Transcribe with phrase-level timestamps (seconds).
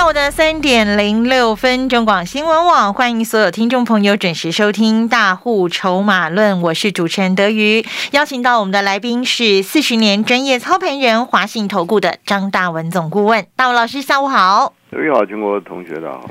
[0.00, 14.72] 下午的三点零六分，中广新闻网欢迎所有听众朋友准时收听《大户筹码论》，我是主持人德瑜，邀请到我们的来宾是四十年专业操盘人华信投顾的张大文总顾问，大文老师下午好。
[14.90, 16.30] 德瑜好，全国同学的好。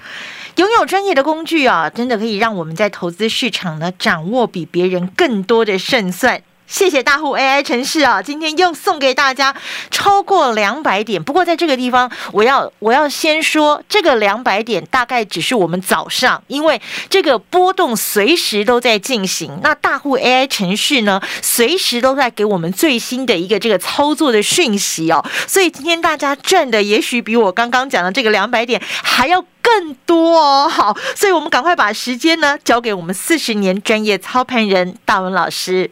[0.56, 6.42] 拥有专业的工具啊，真的可以让我们在投资市场呢掌握比别人更多的胜算。
[6.70, 9.54] 谢谢大户 AI 城市啊，今天又送给大家
[9.90, 11.22] 超过两百点。
[11.22, 19.60] 不过在这个地方，我要我要先说，这个两百点大概只是我们早上，因为这个波动随时都在进行。
[19.64, 25.26] 那大户 AI 城市呢，随时都在给我们最新的一个这个操作的讯息哦。
[25.48, 30.70] 所以今天大家赚的也许比我刚刚讲的这个两百点还要更多哦。
[30.70, 35.90] 好，所以我们赶快把时间呢交给我们四十年专业操盘人大文老师。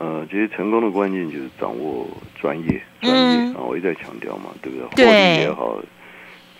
[0.00, 2.08] 呃，其实成功的关键就是掌握
[2.40, 4.88] 专业，专业啊，我一再强调嘛，对不对？
[4.96, 5.06] 对。
[5.06, 5.78] 获利也好，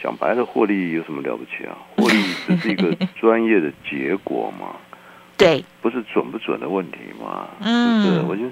[0.02, 1.72] 讲白了，获利有什么了不起啊？
[1.96, 4.77] 获利只是一个 专业的结果嘛，
[5.38, 7.48] 对，不是准不准的问题嘛。
[7.62, 8.05] 嗯。
[8.05, 8.42] 是，我就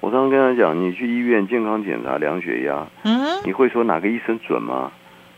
[0.00, 4.90] 我刚刚跟他讲，你去医院健康检查量血压，嗯，你会说哪个医生准吗？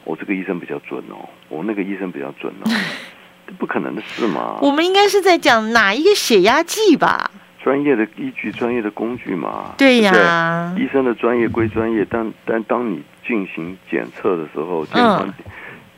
[0.05, 2.71] 我这个医生比较准哦，我那个医生比较准哦，
[3.59, 4.59] 不可能的事嘛。
[4.63, 7.29] 我们应该是在讲哪一个血压计吧？
[7.67, 9.75] 专业的依据，专业的工具嘛。
[9.77, 10.73] 对呀。
[10.79, 15.35] 医生的专业归专业，但但当你进行检测的时候，健康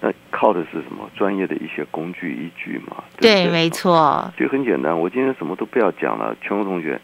[0.01, 1.11] 那靠的是什么？
[1.15, 3.05] 专业的一些工具依据嘛。
[3.21, 4.33] 对，没错。
[4.39, 6.35] 就很简单，我今天什么都不要讲了。
[6.41, 6.99] 全国同学，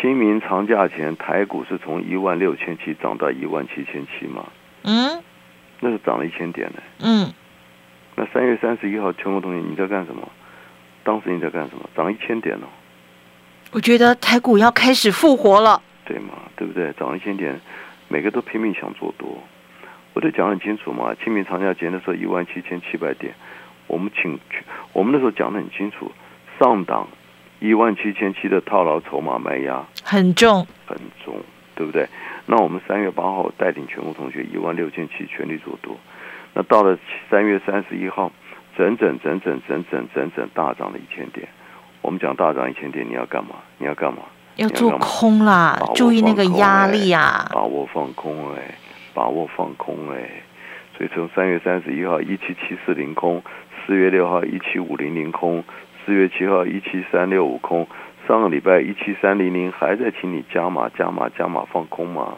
[0.00, 4.46] 清明长假前，台股是从一万六千七涨到一万七千七嘛？
[4.84, 5.22] 嗯。
[5.80, 6.82] 那是涨了一千点呢。
[7.00, 7.30] 嗯。
[8.14, 10.26] 那三月三十一号，全国同学你在干什么？
[11.04, 11.86] 当时你在干什么？
[11.94, 12.66] 涨一千点哦。
[13.76, 16.32] 我觉得台股要开始复活了，对嘛？
[16.56, 16.90] 对不对？
[16.94, 17.60] 涨一千点，
[18.08, 19.36] 每个都拼命想做多。
[20.14, 21.14] 我都讲很清楚嘛。
[21.22, 23.34] 清明长假前的时候，一万七千七百点，
[23.86, 24.40] 我们请
[24.94, 26.10] 我们那时候讲的很清楚，
[26.58, 27.06] 上档
[27.60, 31.36] 一万七千七的套牢筹码卖压很重，很重，
[31.74, 32.08] 对不对？
[32.46, 35.94] 那我们三月八号带领全国同学一万六千七全力做多，
[36.54, 36.98] 那到了
[37.28, 38.32] 三月三十一号，
[38.74, 41.46] 整整整整整整整整大涨了一千点。
[42.06, 43.56] 我们讲大涨一千点，你要干嘛？
[43.78, 44.18] 你要干嘛？
[44.54, 47.50] 要做空啦，注意那个压力啊！
[47.52, 48.76] 把握放空哎，
[49.12, 50.30] 把握放空哎。
[50.96, 53.42] 所以从三月三十一号一七七四零空，
[53.84, 55.64] 四月六号一七五零零空，
[56.04, 57.84] 四月七号一七三六五空，
[58.28, 62.34] 上个礼拜一七三零零还在请你加码加码加码放空吗？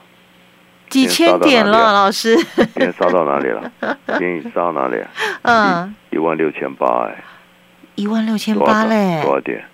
[0.89, 2.35] 几千点了，老师。
[2.57, 3.71] 今天杀到哪里了？
[4.07, 4.97] 今天杀到哪里？
[5.43, 7.23] 嗯，一万六千八哎。
[7.99, 9.41] 一万六千八嘞，多少？
[9.41, 9.65] 点？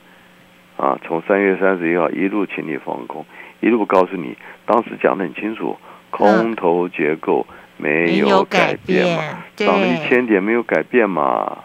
[0.79, 3.23] 啊，从三月三十一号一路请你放空，
[3.61, 5.77] 一路告诉你，当时讲的很清楚，
[6.09, 7.47] 空头结构
[7.77, 11.59] 没有改变嘛，涨了一千点没有改变嘛。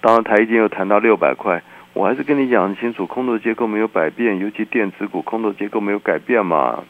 [0.00, 1.60] 当然台积又谈到六百块，
[1.94, 6.84] 我还是跟你讲很清楚，空头结构没有改变，尤其电子股空头结构没有改变嘛。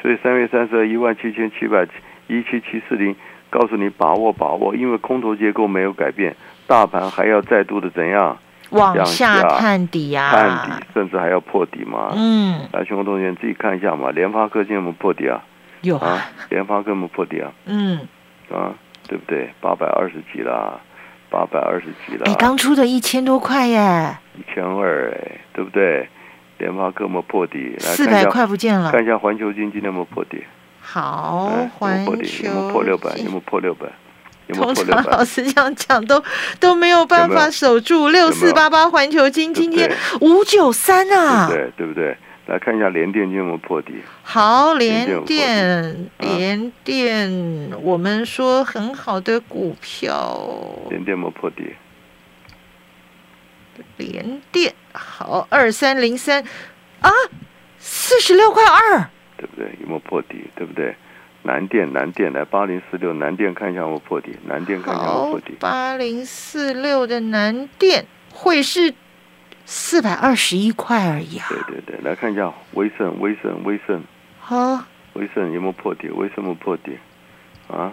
[0.00, 1.88] 所以三月三十二一万七千七百
[2.28, 3.16] 一七七四零，
[3.50, 6.36] 告诉你把握把握，因为空头结构没有改变。
[6.66, 8.36] 大盘还要再度的怎样
[8.70, 10.30] 往下探底呀？
[10.30, 12.12] 探底，甚至还要破底嘛？
[12.16, 14.10] 嗯，来，全国同学你自己看一下嘛。
[14.10, 15.42] 联发科今天有没有破底啊？
[15.82, 17.52] 有啊，联发科有没有破底啊？
[17.66, 18.00] 嗯，
[18.52, 18.74] 啊，
[19.06, 19.48] 对不对？
[19.60, 20.80] 八百二十几啦，
[21.30, 22.24] 八百二十几啦。
[22.26, 26.08] 哎，刚出的一千多块耶，一千二哎，对不对？
[26.58, 27.76] 联发科有没有破底？
[27.78, 28.90] 四百块不见了。
[28.90, 30.42] 看一下环球金今天有没有破底？
[30.80, 32.12] 好，环球
[32.48, 33.10] 有没有破六百？
[33.18, 33.86] 有没有破六百？
[34.54, 36.22] 通常老师这样讲都
[36.60, 39.90] 都没有办法守住六四八八环球金今天
[40.20, 42.16] 五九三啊，对对不对？
[42.46, 43.94] 来看一下联电有没有破底？
[44.22, 50.38] 好，联电联电，我们说很好的股票，
[50.90, 51.74] 联电有没有破底？
[53.96, 56.44] 联电好，二三零三
[57.00, 57.10] 啊，
[57.80, 59.66] 四十六块二，对不对？
[59.80, 60.48] 有没有破底？
[60.54, 60.94] 对不对？
[61.46, 65.54] 南电，南电来八零四六，南电看一下我破底，南电看一下我破底。
[65.60, 68.92] 八零四六的南电会是
[69.64, 71.46] 四百二十一块而已啊。
[71.48, 74.02] 对对对，来看一下威盛，威盛，威盛。
[74.40, 74.84] 好。
[75.12, 76.08] 威盛有没有破底？
[76.08, 76.98] 威盛有没破底？
[77.68, 77.92] 啊？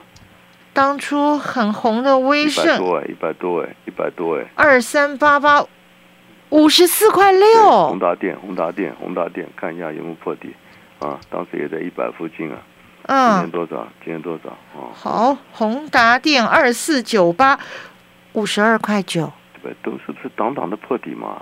[0.73, 2.65] 当初很红的威盛。
[2.65, 4.45] 一百多哎，一百多哎，一百多哎。
[4.55, 5.63] 二三八八，
[6.49, 7.87] 五十四块六。
[7.87, 10.55] 宏达电，宏达电，宏达电，看一下有没有破底。
[10.97, 12.57] 啊，当时也在一百附近啊。
[13.07, 13.87] 今天多少？
[14.03, 14.49] 今天多少？
[14.75, 17.59] 哦，好，宏达电二四九八，
[18.33, 19.31] 五十二块九。
[19.61, 21.41] 对，都是不是挡挡的破底嘛？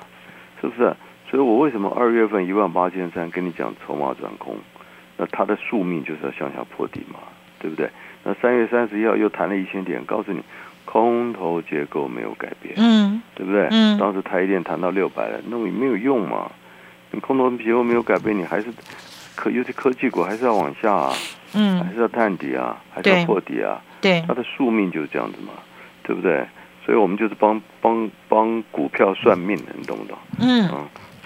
[0.60, 0.96] 是不是？
[1.30, 4.58] 所以我为什么二月份一万八千三跟你讲筹码转空？
[5.18, 7.20] 那它的宿命就是要向下破底嘛，
[7.60, 7.90] 对不对？
[8.24, 10.42] 那三月三十一号又弹了一千点，告诉你
[10.86, 13.68] 空头结构没有改变，嗯，对不对？
[13.72, 16.52] 嗯，当时台电弹到六百了，那也没有用嘛。
[17.12, 18.68] 你空头结构没有改变，你还是
[19.36, 21.14] 科尤其科技股还是要往下啊。
[21.54, 23.82] 嗯，还是要探底啊，还是要破底啊？
[24.00, 25.52] 对，它的宿命就是这样子嘛，
[26.02, 26.48] 对不对？
[26.86, 30.18] 所以我们就是帮帮帮股票算命的，你懂不懂？
[30.40, 30.70] 嗯，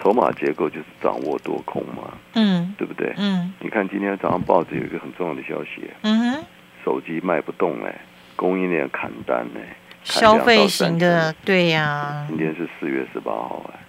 [0.02, 3.14] 筹码结构就是掌握多空嘛，嗯，对不对？
[3.18, 6.44] 嗯，你看今天早上报纸有一个很重要的消息，嗯哼，
[6.84, 7.96] 手机卖不动哎，
[8.36, 12.26] 供应链砍单哎，消费型的，对呀。
[12.28, 13.80] 今天是四月十八号哎，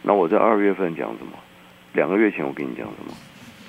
[0.00, 1.32] 那我在二月份讲什么？
[1.92, 3.12] 两个月前我跟你讲什么？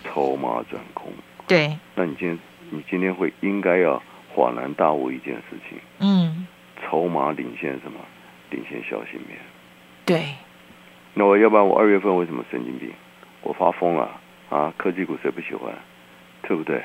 [0.09, 1.11] 筹码转空。
[1.47, 2.39] 对，那你今天
[2.71, 4.01] 你今天会应该要
[4.35, 6.45] 恍然大悟一件事情，嗯，
[6.83, 8.00] 筹码领先什么？
[8.50, 9.38] 领先消息面。
[10.06, 10.23] 对。
[11.13, 12.91] 那我要不然我二月份为什么神经病？
[13.41, 14.09] 我发疯了
[14.50, 14.71] 啊！
[14.77, 15.73] 科技股谁不喜欢？
[16.44, 16.81] 对不对？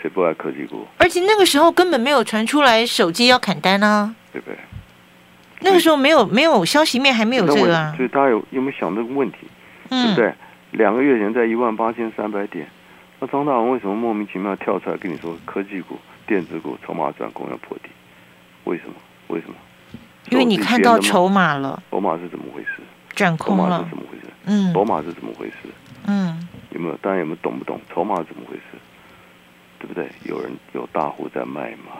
[0.00, 0.86] 谁不爱科技股？
[0.98, 4.56] 而且那个时候根本没有传出来手机要砍单啊，对不对？
[5.60, 7.92] 那个时候没有没有消息面还没有这个啊。
[7.96, 9.38] 所以大家有有没有想这个问题？
[9.88, 10.34] 对不对？
[10.72, 12.68] 两个月前在一万八千三百点。
[13.18, 17.88] 那张大文为什么莫名其妙跳出来跟你说科技股、电子股筹码转空要破底？
[18.64, 18.94] 为什么？
[19.28, 19.54] 为什么？
[20.30, 21.82] 因为你看到筹码了。
[21.90, 22.82] 筹码是怎么回事？
[23.14, 23.64] 转空了。
[23.64, 24.24] 筹码是怎么回事？
[24.44, 24.72] 嗯。
[24.74, 25.54] 筹码是怎么回事？
[26.06, 26.48] 嗯。
[26.70, 26.96] 有没有？
[26.98, 27.80] 大家有没有懂不懂？
[27.92, 28.62] 筹码是怎么回事？
[29.78, 30.10] 对不对？
[30.24, 31.92] 有人有大户在卖嘛？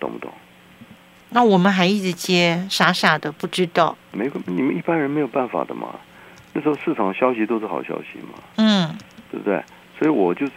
[0.00, 0.32] 懂不懂？
[1.30, 3.96] 那我们还一直接，傻傻的不知道。
[4.12, 5.94] 没，你们一般人没有办法的嘛。
[6.54, 8.38] 那时候市场消息都是好消息嘛。
[8.56, 8.88] 嗯。
[9.30, 9.62] 对不对？
[9.98, 10.52] 所以我就是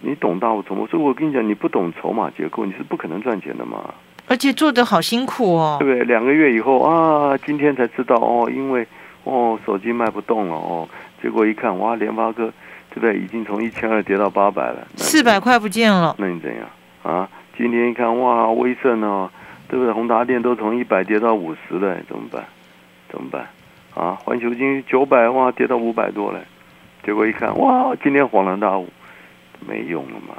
[0.00, 3.94] 你懂大我筹码，所以我跟你讲，你不懂筹码结构，你是不可能赚钱的嘛。
[4.26, 5.76] 而且做的好辛苦哦。
[5.80, 6.04] 对不对？
[6.04, 8.86] 两个月以后啊，今天才知道哦，因为
[9.24, 10.88] 哦手机卖不动了哦，
[11.22, 12.52] 结果一看哇，联发科
[12.90, 13.16] 对不对？
[13.16, 16.14] 已经从一千二跌到八百了，四百块不见了。
[16.18, 16.66] 那你怎样
[17.02, 17.28] 啊？
[17.56, 19.30] 今天一看哇，威盛哦，
[19.68, 19.92] 对不对？
[19.92, 22.44] 宏达电都从一百跌到五十了，怎么办？
[23.10, 23.46] 怎么办？
[23.98, 26.40] 啊，环球金九百哇，跌到五百多了。
[27.04, 27.92] 结果一看，哇！
[28.00, 28.88] 今天恍然大悟，
[29.66, 30.36] 没用了嘛。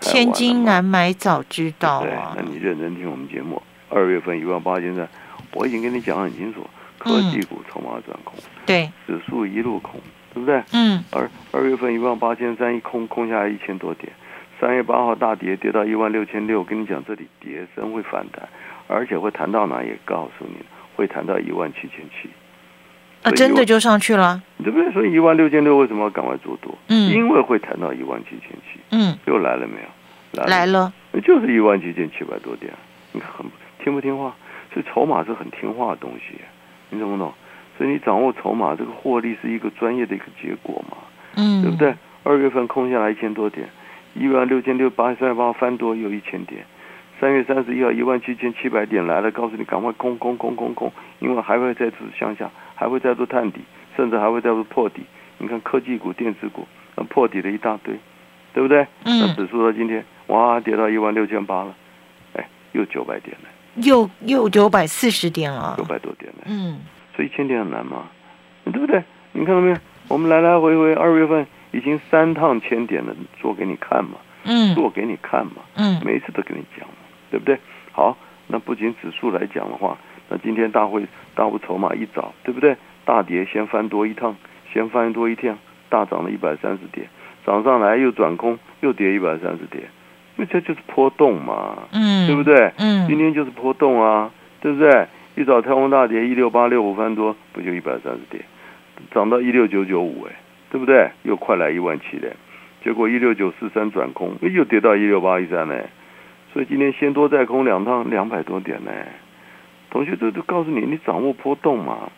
[0.00, 2.34] 千金难买早知道啊！
[2.36, 5.08] 那你认真听我们节目，二月份一万八千三，
[5.54, 6.66] 我已经跟你讲很清楚，
[6.98, 8.34] 科技股筹码转空，
[8.66, 9.98] 对，指数一路空，
[10.34, 10.62] 对不对？
[10.72, 11.02] 嗯。
[11.12, 14.12] 而二月份一万八千三一空，空下来一千多点，
[14.60, 16.62] 三月八号大跌，跌到一万六千六。
[16.62, 18.46] 跟你讲，这里跌升会反弹，
[18.86, 19.82] 而且会弹到哪？
[19.82, 20.56] 也告诉你，
[20.94, 22.28] 会弹到一万七千七。
[23.22, 24.92] 啊，真的就上去了，对不对？
[24.92, 26.76] 所以一万六千六为什么要赶快做多？
[26.88, 30.44] 嗯，因为会谈到一万七千七，嗯，又来了没有？
[30.44, 30.92] 来了，
[31.24, 32.72] 就是一万七千七百多点。
[33.12, 33.46] 你看很
[33.82, 34.34] 听不听话？
[34.72, 36.38] 所以筹码是很听话的东西，
[36.90, 37.32] 你懂不懂？
[37.76, 40.98] 所以你掌握筹码，这个获利是一个专业的一个结果嘛，
[41.36, 41.94] 嗯，对不对？
[42.22, 43.68] 二月份空下来一千多点，
[44.14, 46.64] 一万六千六八三十八翻多又一千点，
[47.18, 52.50] 三月三十一号一万七千七百点来了，告诉你赶快空空空空空，因为还会再次向下。
[52.78, 53.60] 还会再度探底，
[53.96, 55.02] 甚至还会再度破底。
[55.38, 56.64] 你看科技股、电子股，
[56.94, 57.98] 那破底的一大堆，
[58.54, 58.86] 对不对？
[59.04, 59.20] 嗯。
[59.20, 61.74] 那指数到今天，哇，跌到一万六千八了，
[62.34, 63.48] 哎，又九百点了。
[63.82, 65.74] 又又九百四十点了。
[65.76, 66.44] 九百多点了。
[66.46, 66.78] 嗯。
[67.16, 68.04] 所以一千点很难吗？
[68.66, 69.02] 对不对？
[69.32, 69.76] 你看到没有？
[70.06, 74.18] 我们来来回回二月份已经三趟千点了，做给你看嘛。
[74.44, 74.72] 嗯。
[74.76, 75.62] 做给你看嘛。
[75.74, 76.00] 嗯。
[76.04, 76.94] 每一次都跟你讲嘛，
[77.28, 77.58] 对不对？
[77.90, 78.16] 好，
[78.46, 79.98] 那不仅指数来讲的话。
[80.28, 82.76] 那今天大会大户筹码一早，对不对？
[83.04, 84.36] 大跌先翻多一趟，
[84.72, 85.56] 先翻多一趟，
[85.88, 87.08] 大涨了一百三十点，
[87.46, 89.84] 涨上来又转空，又跌一百三十点，
[90.36, 92.70] 那这就是波动嘛，嗯，对不对？
[92.76, 94.30] 嗯，今天就是波动啊，
[94.60, 95.06] 对不对？
[95.36, 98.44] 一早太空大跌一六八六五翻多，不就一百三十点，
[99.12, 100.34] 涨到一六九九五，哎，
[100.70, 101.10] 对不对？
[101.22, 102.36] 又快来一万七嘞，
[102.84, 105.86] 结果一六九四三转空，又跌到一六八一三嘞，
[106.52, 108.90] 所以今天先多再空两趟，两百多点呢。
[109.90, 112.10] 同学都都告诉你，你掌握波动嘛，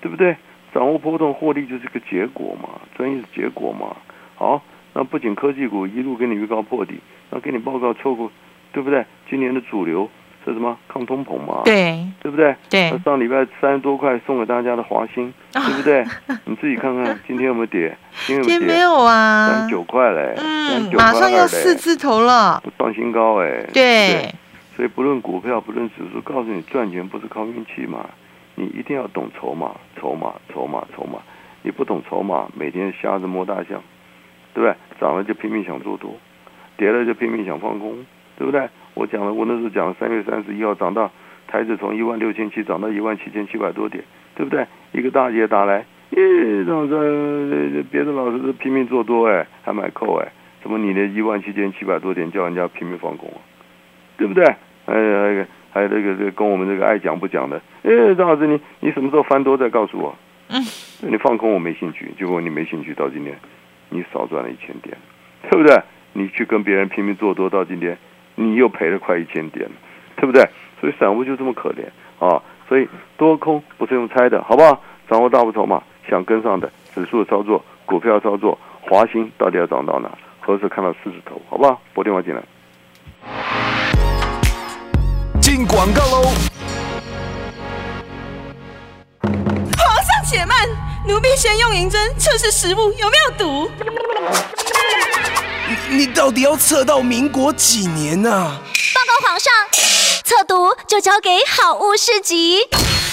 [0.00, 0.36] 对不对？
[0.74, 3.96] 掌握波动获利就是个结果嘛，专业的结果嘛。
[4.34, 8.30] 好，那不仅科技股一路给你预告破底，那给你报告错过，
[8.72, 9.04] 对不对？
[9.30, 10.08] 今年的主流
[10.44, 10.76] 是什么？
[10.86, 12.54] 抗通膨嘛，对，对不对？
[12.70, 12.90] 对。
[12.90, 16.04] 那上礼拜三十多块送给大家的华兴，对不对？
[16.44, 17.96] 你自己看看今天有没有跌？
[18.26, 24.32] 今天没有啊，三十九块嘞，嗯，马上要四字头了，创新高哎，对。
[24.78, 28.08] 所以不论股票，不论指数，告诉你赚钱不是靠运气嘛，
[28.54, 31.18] 你一定要懂筹码，筹码，筹码，筹码。
[31.64, 33.82] 你不懂筹码，每天瞎子摸大象，
[34.54, 34.72] 对不对？
[35.00, 36.16] 涨了就拼命想做多，
[36.76, 38.06] 跌了就拼命想放空，
[38.36, 38.68] 对不对？
[38.94, 41.10] 我讲了，我那时候讲，三月三十一号涨到
[41.48, 44.04] 台子从一万六千七涨到一万七千七百多点，
[44.36, 44.64] 对不对？
[44.92, 50.28] 一个大姐打来，咦，老师，别的老师都拼命做多哎，还买扣哎，
[50.62, 53.42] 怎么你的一万七千七百多点叫人家拼命放空啊？
[54.16, 54.44] 对不对？
[54.88, 60.16] 还有还有那个这个跟我们这个爱讲不讲的，哎，张老师你你什么时候翻多再告诉我？
[60.48, 60.62] 嗯，
[61.00, 63.36] 你放空我没兴趣，结果你没兴趣到今天，
[63.90, 64.96] 你少赚了一千点，
[65.50, 65.78] 对不对？
[66.14, 67.96] 你去跟别人拼命做多到今天。
[68.40, 69.68] 你又赔了快一千点，
[70.14, 70.48] 对不对？
[70.80, 71.82] 所以散户就这么可怜
[72.24, 72.40] 啊！
[72.68, 74.80] 所以多空不是用猜的，好不好？
[75.10, 80.08] 掌握大部筹码，想跟上的指数的操作、股票操作，华兴到底要涨到哪？
[80.38, 81.42] 何时看到四字头？
[81.50, 81.82] 好不好？
[81.92, 82.40] 拨电话进来。
[85.58, 86.22] 进广告喽！
[89.76, 90.56] 皇上且慢，
[91.04, 93.68] 奴婢先用银针测试食物有没有毒。
[95.88, 98.60] 你到底要测到民国几年啊？
[98.94, 99.52] 报告皇上，
[100.24, 102.60] 测毒就交给好物市集。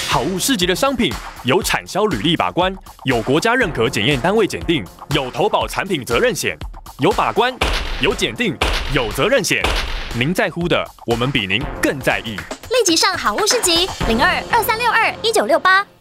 [0.07, 1.11] 好物市集的商品
[1.45, 2.71] 有产销履历把关，
[3.05, 4.85] 有国家认可检验单位检定，
[5.15, 6.55] 有投保产品责任险，
[6.99, 7.51] 有把关，
[8.01, 8.53] 有检定，
[8.93, 9.63] 有责任险。
[10.19, 12.35] 您在乎的，我们比您更在意。
[12.69, 15.94] 立即上好物市集零二二三六二一九六八。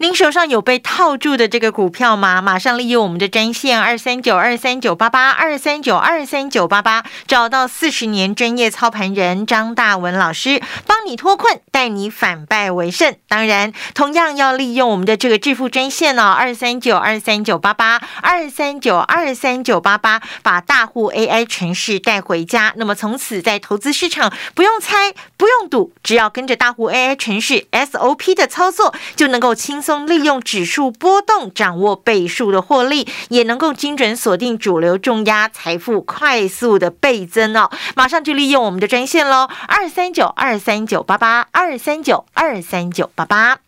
[0.00, 2.40] 您手上有被套住的这个股票吗？
[2.40, 13.16] 马上利用我们的专线二三九二三九八八二三九二三九八八，找到四十年专业操盘人张大文老师，帮你脱困，带你反败为胜。
[13.26, 22.72] 当然，同样要利用我们的这个致富专线哦，二三九二三九八八二三九二三九八八，把大户 AI 城市带回家。
[22.76, 29.87] 那么从此在投资市场不用猜，不用赌，只要跟着大户 AI 城市 SOP 的操作，就能够轻松。
[30.06, 37.70] 利用指数波动掌握倍数的获利，也能够精准锁定主流重压，财富快速的倍增哦！
[37.94, 43.67] 马上就利用我们的专线喽，二三九二三九八八二三九二三九八八。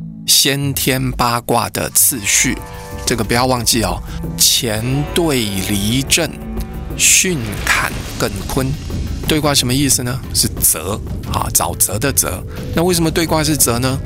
[0.27, 2.57] 先天八卦的次序，
[3.05, 4.01] 这个不要忘记哦。
[4.37, 6.29] 乾兑离震，
[6.97, 8.67] 巽坎艮坤，
[9.27, 10.19] 对卦什么意思呢？
[10.33, 10.99] 是泽
[11.31, 12.43] 啊，沼泽的泽。
[12.75, 13.99] 那为什么对卦是泽呢？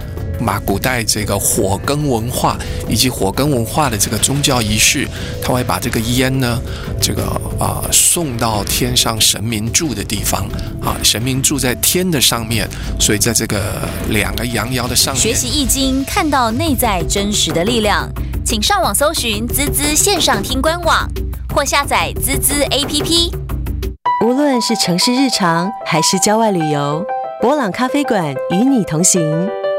[0.44, 2.58] 把古代这个火耕文化
[2.90, 5.08] 以及火耕文化的这个宗教仪式，
[5.42, 6.60] 他会把这个烟呢，
[7.00, 7.24] 这个
[7.60, 10.48] 啊送到天上神明住的地方
[10.82, 12.68] 啊，神明住在天的上面，
[13.00, 18.10] 所以在这个两个阳爻的上面，学习易经，看到内在真实的力量，
[18.46, 21.08] 请上网搜寻滋滋线上听官网
[21.54, 23.32] 或下载滋滋 APP。
[24.24, 27.06] 无论是城市日常还是郊外旅游，
[27.42, 29.22] 博朗咖啡馆与你同行。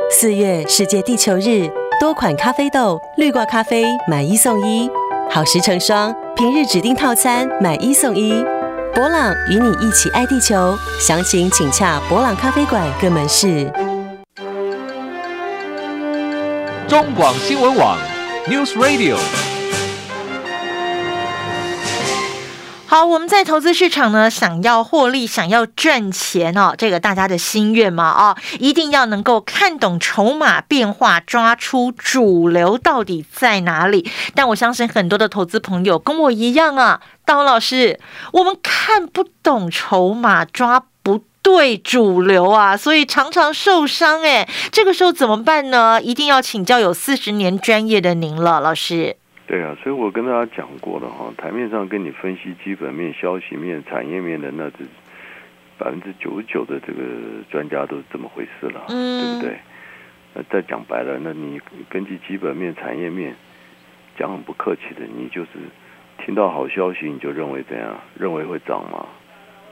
[0.08, 1.68] 四月世界地球日，
[2.00, 4.88] 多款咖啡豆、绿挂咖啡买一送一，
[5.28, 8.32] 好时成双，平日指定套餐买一送一。
[8.94, 13.70] 博朗与你一起爱地球，详情请洽博朗咖啡馆各门市。
[16.86, 17.98] 中广新闻网
[18.46, 19.16] ，News Radio。
[22.88, 34.08] 好，我们在投资市场呢，想要获利，想要赚钱哦，这个大家的心愿嘛，哦，一定要能够看懂筹码变化，抓出主流到底在哪里。
[34.36, 37.98] 但我相信很多的投资朋友跟我一样啊，大老师，
[38.32, 44.22] 我们看不懂筹码，抓不对主流啊，所以常常受伤。
[44.22, 46.00] 哎，这个时候怎么办呢？
[46.00, 49.16] 一定要请教有四十年专业的您了，老师。
[49.46, 54.78] 对啊，所以我跟大家讲过了哈，台面上跟你分析基本面、消息面、产业面的，那这
[55.78, 57.00] 百分之九十九的这个
[57.48, 59.56] 专家都是这么回事了，对不对？
[60.34, 63.36] 那再讲白了，那你根据基本面、产业面
[64.18, 65.50] 讲很不客气的，你就是
[66.24, 67.96] 听到好消息你就认为怎样？
[68.18, 69.06] 认为会涨吗？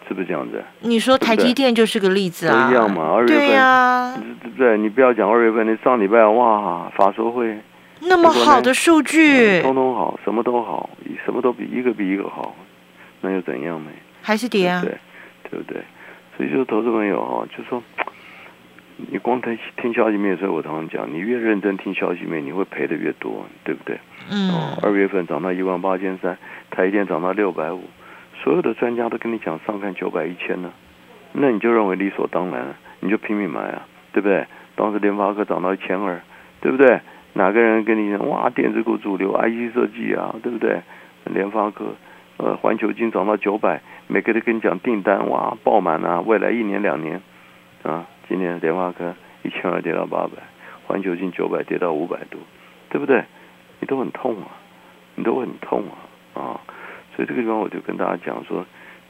[0.06, 0.62] 是不是这样子？
[0.80, 3.10] 你说台积电就是个例子啊，一样嘛。
[3.12, 4.78] 二月份，对不对？
[4.78, 7.58] 你不要讲二月份，你上礼拜哇，法说会。
[8.06, 10.90] 那么好的数据，通通好，什么都好，
[11.24, 12.54] 什么都比一个比一个好，
[13.20, 13.90] 那又怎样呢？
[14.22, 14.80] 还是跌啊？
[14.82, 14.98] 对，
[15.50, 15.82] 对不对？
[16.36, 17.82] 所以就是投资朋友哈，就说
[18.96, 23.98] 你光听听消息面，所以我常常讲，你越认真听消息面，你会赔的越多，对不对？
[24.30, 26.36] 嗯哦，二月份涨到一万八千三，
[26.70, 27.82] 台积电涨到六百五，
[28.42, 30.72] 所有的专家都跟你讲上看九百一千呢，
[31.32, 34.46] 那你就认为理所当然了，你就拼命买啊，对不对？
[34.76, 36.20] 当时联发科涨到一千二，
[36.60, 37.00] 对不对？
[37.34, 40.80] 哪个人跟你讲哇，电子股主流 IC 设计啊，对不对？
[41.26, 41.94] 联发科，
[42.36, 47.20] 呃，环球金涨到九百，每个都跟你讲订单哇爆满啊，未来一年两年
[47.82, 50.32] 啊，今年联发科一千二跌到八百，
[50.86, 52.40] 环球金九百跌到五百多，
[52.88, 53.24] 对不对？
[53.80, 54.48] 你都很痛啊，
[55.16, 56.60] 你都很痛啊啊！
[57.16, 58.64] 所以这个地方我就跟大家讲说，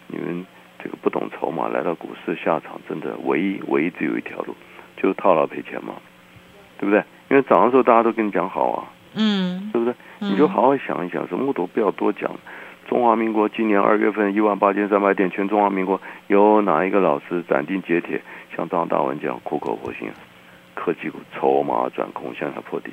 [0.08, 0.46] 你们
[0.82, 4.54] 这个不懂筹码来到股市下场，真的唯一唯一只有一条路，
[4.96, 5.94] 就是套牢赔钱嘛，
[6.78, 7.02] 对不对？
[7.34, 8.86] 因为涨的时候大家都跟你讲好啊，
[9.16, 9.94] 嗯对不对？
[10.20, 12.30] 你就好好想一想，什么都不要多讲。
[12.86, 18.22] 中华民国今年二月份一万八千三百点，全中华民国有哪一个老师斩钉截铁
[18.54, 20.08] 像张大文这样苦口婆心？
[20.74, 22.92] 科技股筹码转空，向下破底。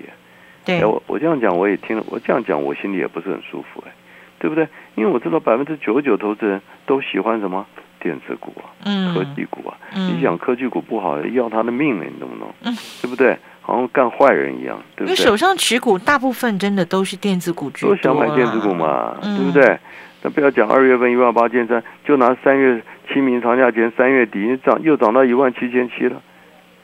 [0.65, 3.91] 对哎，，我我这样讲我也听了，我这样讲我心里也不是很舒服，哎，
[4.39, 4.67] 对不对？
[4.95, 7.63] 因为我知道百分之九十九投资人都喜欢什么
[7.99, 9.77] 电子股啊、嗯科技股啊。
[9.95, 12.51] 嗯你讲科技股不好，要他的命了，你懂不懂？
[12.63, 13.37] 嗯对不对？
[13.71, 15.07] 好像干坏人一样，对不对？
[15.07, 19.79] 因为手上持股大部分真的都是电子股居多都想买电子股嘛，嗯对不对？
[20.23, 26.21] 那不要讲二月份一万八千三，就拿三月清明长假前三月底你涨又涨到一万七千七了，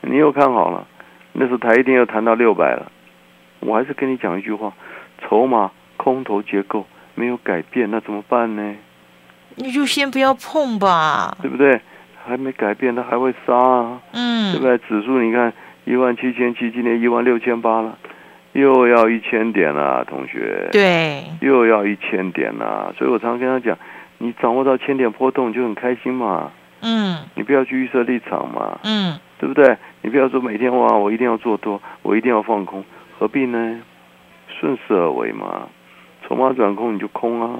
[0.02, 0.88] 你又看好了，
[1.34, 2.90] 那时候台一定又谈到六百了。
[3.60, 4.72] 我还是跟你讲一句话，
[5.22, 8.76] 筹码空头结构没有改变，那怎么办呢？
[9.56, 11.36] 你就先不要碰吧。
[11.42, 11.82] 对不对？
[12.26, 14.78] 还没改变，它还会杀啊，嗯，对不对？
[14.80, 15.54] 指数你看
[15.88, 17.98] 一万七千七，今年一万六千八了，
[18.52, 20.68] 又要一千点了，同学。
[20.74, 23.78] 对，又要一千点啦，所以我常常跟他讲，
[24.18, 26.52] 你掌握到千点波动就很开心嘛，
[26.82, 27.18] 嗯。
[27.36, 29.78] 你不要去预设立场嘛，嗯，对不对？
[30.02, 32.84] 你不要说每天哇，我一定要做多，我一定要放空，
[33.18, 33.80] 何必呢？
[34.60, 35.70] 顺势而为嘛，
[36.28, 37.60] 筹码转空你就空啊，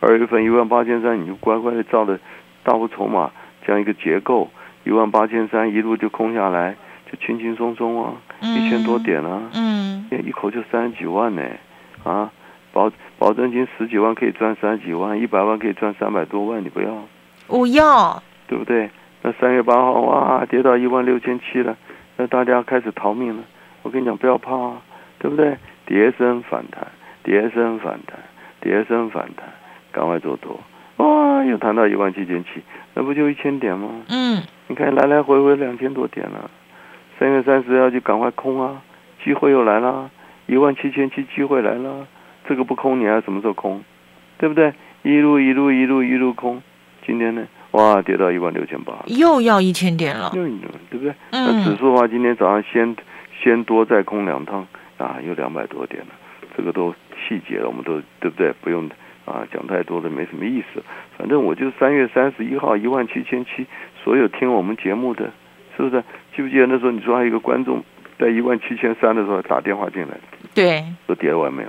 [0.00, 2.18] 二月份一万八千三你就乖乖的照着
[2.62, 3.30] 大户筹码
[3.66, 4.48] 这样一个结构，
[4.84, 6.76] 一万八千三一路就空下来，
[7.10, 11.42] 就轻轻松松啊，一千多点啊，嗯一口就三十几万呢，
[12.04, 12.30] 啊，
[12.72, 17.02] 保保证金十几万可以赚三十几万，一百万可以赚三百多万，你不要，
[17.46, 18.90] 我要，对不对？
[19.22, 21.76] 那三月八号哇，跌到一万六千七了，
[22.16, 23.42] 那大家开始逃命了。
[23.82, 24.82] 我跟你讲，不要怕、啊，
[25.18, 25.56] 对不对？
[25.86, 26.86] 跌升反弹，
[27.22, 28.18] 跌升反弹，
[28.60, 29.46] 跌升反弹，
[29.90, 30.60] 赶快做多。
[30.98, 32.62] 哇，又谈到一万七千七，
[32.94, 33.88] 那不就一千点吗？
[34.08, 36.50] 嗯你看来来回回两千多点了，
[37.18, 38.82] 三月三十要就赶快空啊，
[39.24, 40.10] 机会又来了，
[40.46, 42.06] 一万七千七机会来了，
[42.48, 43.82] 这个不空你还什么时候空？
[44.38, 44.72] 对不对？
[45.02, 46.62] 一路一路一路一路空，
[47.06, 50.30] 今天呢，哇，跌到一万六千八，又要一千点了。
[50.34, 50.44] 又
[50.90, 51.12] 对不对？
[51.30, 52.96] 嗯那指数的话，今天早上先
[53.42, 56.08] 先多再空两趟啊，又两百多点了，
[56.56, 58.52] 这个都细节了，我们都对不对？
[58.60, 58.88] 不用
[59.24, 60.82] 啊讲太多的，没什么意思。
[61.16, 63.66] 反正我就三月三十一号一万七千七，
[64.04, 65.32] 所有听我们节目的，
[65.78, 66.02] 是不是？
[66.36, 67.82] 记不记得那时候你说还有一个观众
[68.18, 70.08] 在一万七千三的时候打电话进来，
[70.54, 71.68] 对，说跌完没有？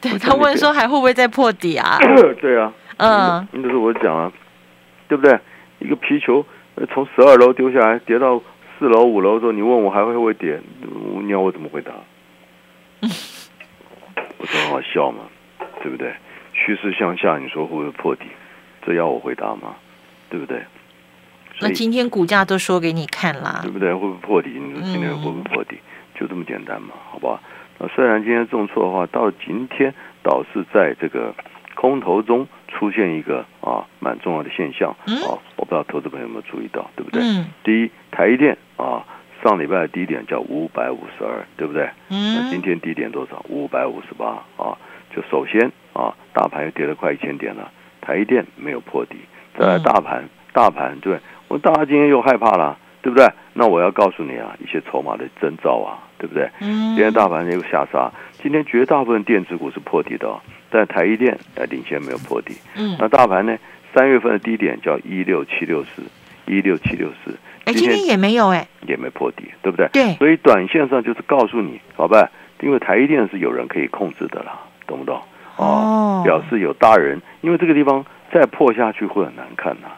[0.00, 1.98] 对他问说还会不会再破底啊？
[2.40, 4.32] 对啊，嗯，那时候我讲啊，
[5.08, 5.38] 对不对？
[5.78, 6.44] 一个皮球
[6.74, 8.42] 呃从十二楼丢下来，跌到
[8.78, 10.58] 四楼、五楼的时候，你问我还会不会跌？
[11.22, 11.92] 你要我怎么回答？
[14.38, 15.24] 我说很好笑嘛，
[15.82, 16.12] 对不对？
[16.54, 18.24] 趋势向下，你说会不会破底？
[18.86, 19.74] 这要我回答吗？
[20.30, 20.60] 对不对？
[21.60, 23.70] 那今天股价都说给你看啦对。
[23.70, 23.92] 不对？
[23.94, 24.50] 会不会破底？
[24.50, 25.78] 你说今天会不会破底？
[26.18, 27.40] 就这么简单嘛，好吧？
[27.78, 31.34] 那虽然今天重挫的话，到今天倒是在这个
[31.74, 37.22] 空头中出现一个啊蛮重要的现象嗯啊，我不知道投资朋友有没有注意到，对不对？
[37.22, 39.04] 嗯第一，台积电啊，
[39.42, 41.88] 上礼拜的低点叫五百五十二，对不对？
[42.08, 43.42] 那今嗯天低点多少？
[43.48, 44.76] 五百五十八啊。
[45.14, 49.16] 就首先啊，大盘又跌了快一千点了，台积电没有破底，
[49.58, 51.18] 再来嗯大盘，大盘对
[51.50, 53.28] 我大家今天又害怕了，对不对？
[53.54, 56.48] 那我要告诉你啊，一些筹码的征兆啊，对不对？
[56.60, 58.08] 嗯，今天大盘又下杀，
[58.40, 62.54] 今天绝大部分电子股是破底的、哦，但台一电呃领先没有破底。
[62.76, 63.58] 嗯，那大盘呢？
[63.92, 66.02] 三月份的低点叫一六七六四，
[66.46, 68.64] 一六七六四，哎，今天也没有哎。
[68.86, 69.88] 也没破底，对不对？
[69.92, 72.30] 对所以短线上就是告诉你，好吧？
[72.60, 75.20] 因为台一电是有人可以控制的啦，懂不懂？
[75.56, 79.88] 哦表示有大人，因为这个地方再破下去会很难看呐、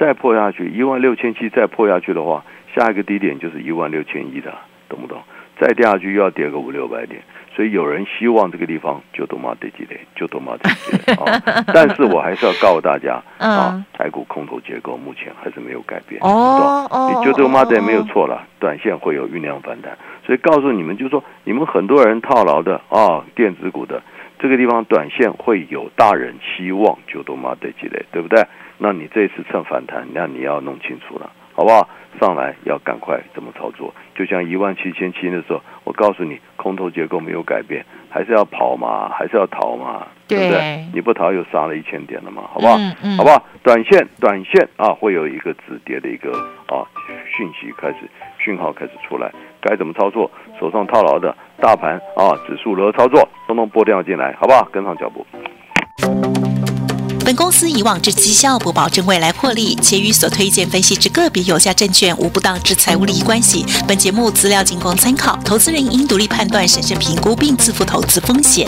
[0.00, 2.42] 再破下去一万六千七，再破下去的话，
[2.74, 4.50] 下一个低点就是一万六千一的，
[4.88, 5.22] 懂不懂？
[5.60, 7.20] 再跌下去又要跌个五六百点，
[7.54, 11.38] 所以有人希望这个地方就多妈得几雷，就多妈得几雷啊！
[11.74, 16.18] 但是我还是要告诉大家啊嗯，台股空头结构目前还是没有改变。
[16.22, 18.06] 哦哦，你就多妈的没有哦。
[18.08, 24.02] 错了，短线会有酝酿反弹，所以告诉你们，就是说你们很多人套牢的啊，电子股的，
[24.38, 28.42] 这个地方短线会有大人希望就多妈得积累，对不对？
[28.82, 31.86] 那你这次趁反弹，那你要弄清楚了，好不好？
[32.18, 33.94] 上来要赶快怎么操作？
[34.14, 40.84] 就像一万七千七的时候，我告诉你，空头结构没有改变，还是要跑嘛，还是要逃嘛，对不对？
[40.94, 42.76] 你不逃又杀了一千点了嘛，好不好？
[42.78, 43.44] 嗯嗯好不好？
[43.62, 46.32] 短线短线啊，会有一个止跌的一个
[46.66, 46.82] 啊
[47.36, 47.98] 讯息开始，
[48.38, 50.30] 讯号开始出来，该怎么操作？
[50.58, 53.28] 手上套牢的大盘啊，指数如何操作？
[53.46, 54.64] 通通拨掉进来，好不好？
[54.72, 55.24] 跟上脚步。
[57.30, 63.64] 本公司以往之绩效不保证未来获利，且与所推荐分析之个别有价证券无不当之财务利益关系。
[63.86, 68.66] 本节目资料仅供参考，投资人应独立判断、审慎评估并自负投资风险。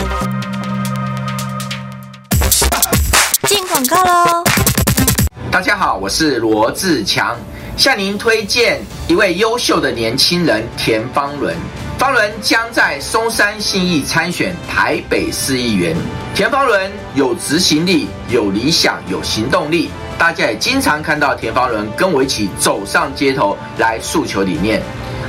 [3.49, 4.45] 进广告喽！
[5.51, 7.35] 大家好，我是罗志强，
[7.75, 11.53] 向您推荐一位优秀的年轻人田方伦。
[11.97, 15.95] 方伦将在松山信义参选台北市议员。
[16.35, 24.81] 田方伦有执行力、有理想、有行动力，大家也经常看到田方伦跟我一起走上街头来诉求理念。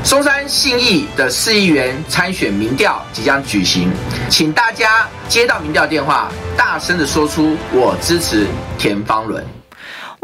[0.02, 3.90] 松山信义的市议员参选民调即将举行，
[4.28, 8.46] 请大家接到民调电话，大声的说出我支持
[8.78, 9.44] 田方伦。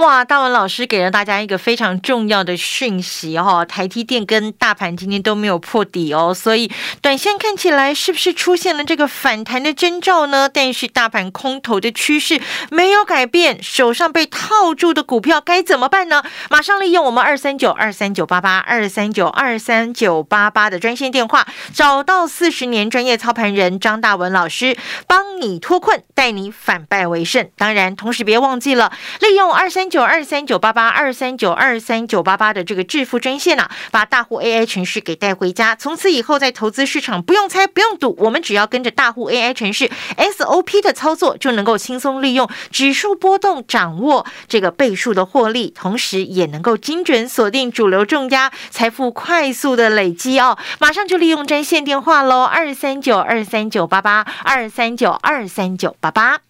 [0.00, 10.48] 哇，大文老师给了大家一个非常重要的讯息哦，台积电跟大盘今天都没有破底哦，所以短线看起来是不是出现了这个反弹的征兆呢？
[10.48, 16.22] 但是大盘空头的趋势没有改变，手上被套住的股票该怎么办呢？
[16.48, 27.50] 马上利用我们二三九二三九八八二三九二三九八八的专线电话，找到四十年专业操盘人张大文老师，帮你脱困，带你反败为胜。
[27.58, 35.74] 当然，同时别忘记了利用二三九二三九八八二三九二三九八八的这个致富专线啊，把大户 AI 城市给带回家。
[35.74, 50.56] 从此以后，在投资市场不用猜不用赌，我们只要跟着大户 AI 城市 SOP 的操作，就能够轻松利用指数波动，掌握这个倍数的获利，同时也能够精准锁定主流重压，财富快速的累积哦。
[50.78, 56.49] 马上就利用专线电话喽，二三九二三九八八二三九二三九八八。